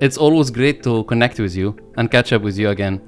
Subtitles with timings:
[0.00, 3.00] It's always great to connect with you and catch up with you again.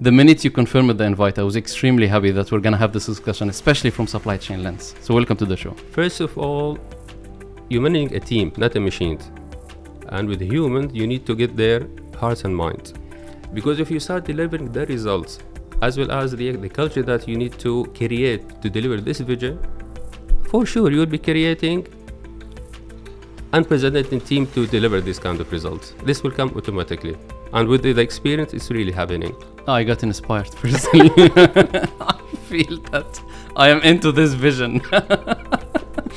[0.00, 3.06] The minute you confirmed the invite, I was extremely happy that we're gonna have this
[3.06, 4.94] discussion, especially from supply chain lens.
[5.00, 5.70] So welcome to the show.
[5.92, 6.78] First of all,
[7.68, 9.18] you're managing a team, not a machine.
[10.08, 11.86] And with humans, you need to get their
[12.18, 12.92] hearts and minds.
[13.54, 15.38] Because if you start delivering the results,
[15.80, 19.58] as well as the, the culture that you need to create to deliver this vision,
[20.48, 21.86] for sure you will be creating
[23.52, 25.94] unprecedented team to deliver this kind of results.
[26.02, 27.16] This will come automatically.
[27.52, 29.36] And with the, the experience, it's really happening.
[29.68, 31.10] Ah, I got inspired personally.
[31.16, 32.18] I
[32.48, 33.20] feel that
[33.56, 34.80] I am into this vision.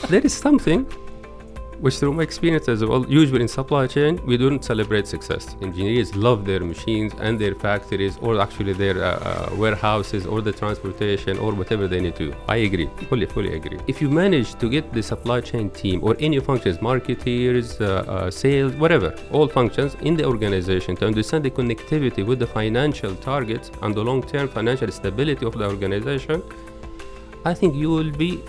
[0.10, 0.88] there is something
[1.80, 5.56] which through my experience as well, usually in supply chain, we don't celebrate success.
[5.62, 10.52] Engineers love their machines and their factories or actually their uh, uh, warehouses or the
[10.52, 12.34] transportation or whatever they need to.
[12.48, 13.80] I agree, fully, fully agree.
[13.88, 18.32] If you manage to get the supply chain team or any functions, marketeers, uh, uh
[18.32, 23.72] sales, whatever, all functions in the organization to understand the connectivity with the financial targets
[23.82, 26.42] and the long-term financial stability of the organization,
[27.44, 28.44] I think you will be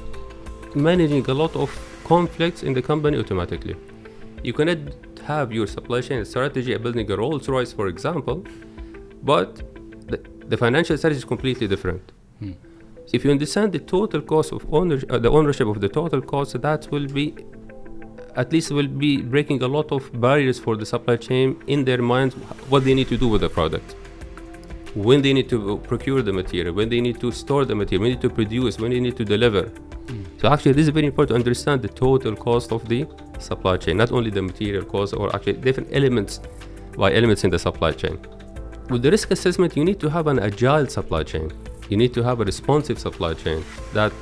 [0.75, 1.71] managing a lot of
[2.07, 3.77] conflicts in the company automatically.
[4.43, 4.79] You cannot
[5.25, 8.45] have your supply chain strategy building a Rolls Royce, for example,
[9.23, 9.57] but
[10.11, 12.13] the, the financial strategy is completely different.
[12.39, 12.53] Hmm.
[13.13, 16.61] If you understand the total cost of ownership, uh, the ownership of the total cost,
[16.61, 17.35] that will be
[18.37, 22.03] at least will be breaking a lot of barriers for the supply chain in their
[22.03, 22.35] minds
[22.73, 23.97] what they need to do with the product
[24.95, 28.11] when they need to procure the material when they need to store the material when
[28.11, 29.63] they need to produce when they need to deliver
[30.39, 33.07] so actually, this is very important to understand the total cost of the
[33.39, 36.41] supply chain, not only the material cost or actually different elements
[36.97, 38.19] by elements in the supply chain.
[38.91, 41.53] With the risk assessment, you need to have an agile supply chain.
[41.89, 44.13] You need to have a responsive supply chain that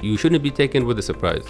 [0.00, 1.44] you shouldn't be taken with a surprise.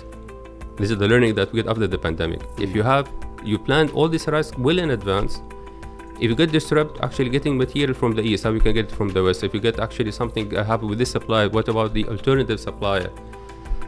[0.76, 2.40] This is the learning that we get after the pandemic.
[2.58, 2.76] If mm.
[2.76, 3.10] you have,
[3.44, 5.42] you plan all these risks well in advance,
[6.20, 8.92] if you get disrupt actually getting material from the east how you can get it
[8.92, 11.94] from the west if you get actually something uh, happen with this supplier what about
[11.94, 13.10] the alternative supplier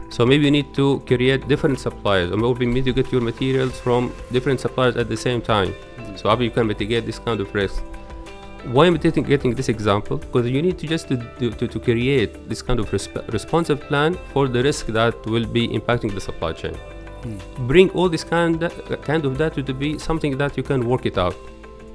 [0.09, 3.21] so maybe you need to create different suppliers or maybe you need to get your
[3.21, 6.15] materials from different suppliers at the same time mm-hmm.
[6.15, 7.83] so how you can mitigate this kind of risk
[8.65, 10.17] why am I getting this example?
[10.17, 14.17] Because you need to just to, to, to create this kind of resp responsive plan
[14.33, 16.77] for the risk that will be impacting the supply chain.
[17.23, 17.67] Mm.
[17.67, 18.59] Bring all this kind,
[19.01, 21.35] kind of data to be something that you can work it out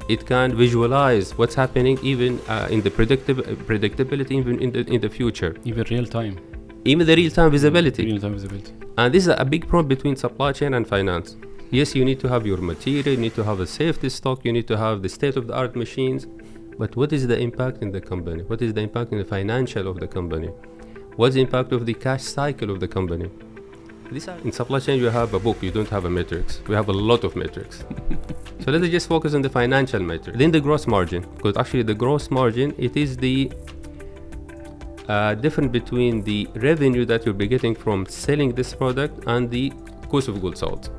[0.09, 5.01] it can visualize what's happening even uh, in the predictib- predictability even in the in
[5.01, 5.57] the future.
[5.65, 6.39] Even real time.
[6.85, 8.05] Even the real time visibility.
[8.07, 8.73] Real time visibility.
[8.99, 11.37] And this is a big problem between supply chain and finance.
[11.71, 14.53] Yes you need to have your material you need to have a safety stock you
[14.53, 16.27] need to have the state of the art machines.
[16.79, 18.43] But what is the impact in the company?
[18.43, 20.51] What is the impact in the financial of the company?
[21.17, 23.31] What's the impact of the cash cycle of the company
[24.11, 26.61] in supply chain, you have a book, you don't have a matrix.
[26.69, 27.85] We have a lot of metrics.
[28.61, 30.37] so let's just focus on the financial metric.
[30.37, 33.51] Then the gross margin, because actually the gross margin, it is the
[35.09, 39.73] uh, difference between the revenue that you'll be getting from selling this product and the
[40.09, 40.91] cost of goods sold.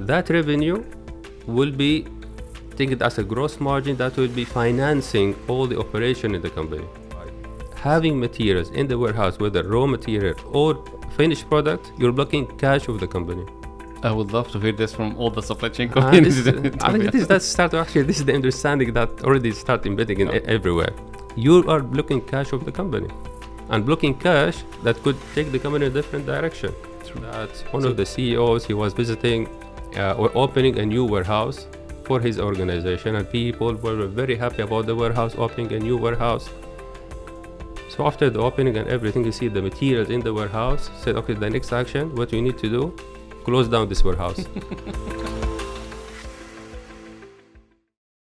[0.00, 0.84] That revenue
[1.46, 2.06] will be
[2.76, 6.86] taken as a gross margin that will be financing all the operation in the company.
[7.82, 10.84] Having materials in the warehouse, whether raw material or
[11.16, 13.46] finished product, you're blocking cash of the company.
[14.02, 16.46] I would love to hear this from all the supply chain companies.
[16.46, 19.86] Uh, this, I think this that start actually this is the understanding that already start
[19.86, 20.40] embedding in okay.
[20.44, 20.92] everywhere.
[21.36, 23.08] You are blocking cash of the company,
[23.70, 26.74] and blocking cash that could take the company in a different direction.
[27.06, 27.22] True.
[27.22, 29.48] That one so of the CEOs he was visiting
[29.96, 31.66] uh, or opening a new warehouse
[32.04, 36.50] for his organization, and people were very happy about the warehouse opening a new warehouse
[38.00, 40.88] so after the opening and everything, you see the materials in the warehouse.
[40.96, 42.94] Said, okay, the next action, what we need to do,
[43.44, 44.42] close down this warehouse.